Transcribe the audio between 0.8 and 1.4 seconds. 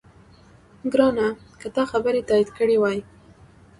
ګرانه!